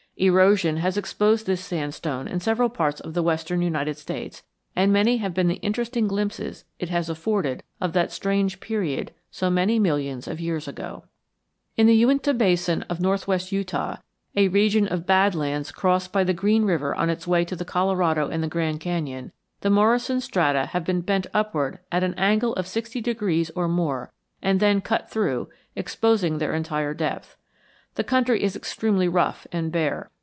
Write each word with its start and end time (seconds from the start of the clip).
Erosion 0.17 0.77
has 0.77 0.97
exposed 0.97 1.47
this 1.47 1.65
sandstone 1.65 2.27
in 2.27 2.39
several 2.39 2.69
parts 2.69 2.99
of 3.01 3.15
the 3.15 3.23
western 3.23 3.63
United 3.63 3.97
States, 3.97 4.43
and 4.75 4.93
many 4.93 5.17
have 5.17 5.33
been 5.33 5.47
the 5.47 5.55
interesting 5.63 6.07
glimpses 6.07 6.63
it 6.77 6.89
has 6.89 7.09
afforded 7.09 7.63
of 7.79 7.93
that 7.93 8.11
strange 8.11 8.59
period 8.59 9.11
so 9.31 9.49
many 9.49 9.79
millions 9.79 10.27
of 10.27 10.39
years 10.39 10.67
ago. 10.67 11.05
In 11.75 11.87
the 11.87 11.95
Uintah 12.05 12.35
Basin 12.35 12.83
of 12.83 12.99
northwestern 13.01 13.57
Utah, 13.57 13.95
a 14.35 14.49
region 14.49 14.87
of 14.87 15.07
bad 15.07 15.33
lands 15.33 15.71
crossed 15.71 16.11
by 16.11 16.23
the 16.23 16.35
Green 16.35 16.65
River 16.65 16.93
on 16.93 17.09
its 17.09 17.25
way 17.25 17.43
to 17.43 17.55
the 17.55 17.65
Colorado 17.65 18.27
and 18.27 18.43
the 18.43 18.47
Grand 18.49 18.79
Canyon, 18.79 19.31
the 19.61 19.71
Morrison 19.71 20.21
strata 20.21 20.67
have 20.67 20.83
been 20.85 21.01
bent 21.01 21.25
upward 21.33 21.79
at 21.91 22.03
an 22.03 22.13
angle 22.13 22.53
of 22.55 22.67
sixty 22.67 23.01
degrees 23.01 23.49
or 23.55 23.67
more 23.67 24.11
and 24.39 24.59
then 24.59 24.81
cut 24.81 25.09
through, 25.09 25.49
exposing 25.75 26.37
their 26.37 26.53
entire 26.53 26.93
depth. 26.93 27.37
The 27.95 28.05
country 28.05 28.41
is 28.41 28.55
extremely 28.55 29.09
rough 29.09 29.45
and 29.51 29.69
bare. 29.69 30.11